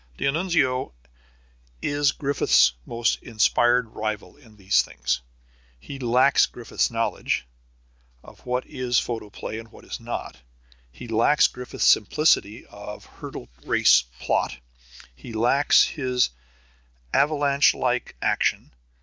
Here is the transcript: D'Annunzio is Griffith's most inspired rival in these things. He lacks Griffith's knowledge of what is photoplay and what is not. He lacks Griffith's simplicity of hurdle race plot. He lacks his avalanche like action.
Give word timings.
D'Annunzio 0.17 0.93
is 1.79 2.11
Griffith's 2.11 2.73
most 2.87 3.21
inspired 3.21 3.93
rival 3.93 4.35
in 4.35 4.55
these 4.55 4.81
things. 4.81 5.21
He 5.79 5.99
lacks 5.99 6.47
Griffith's 6.47 6.89
knowledge 6.89 7.45
of 8.23 8.43
what 8.43 8.65
is 8.65 8.97
photoplay 8.97 9.59
and 9.59 9.71
what 9.71 9.85
is 9.85 9.99
not. 9.99 10.37
He 10.91 11.07
lacks 11.07 11.45
Griffith's 11.45 11.85
simplicity 11.85 12.65
of 12.65 13.05
hurdle 13.05 13.47
race 13.63 14.01
plot. 14.19 14.57
He 15.15 15.33
lacks 15.33 15.83
his 15.83 16.31
avalanche 17.13 17.75
like 17.75 18.15
action. 18.23 18.71